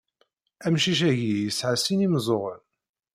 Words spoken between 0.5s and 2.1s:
Amcic-agi yesɛa sin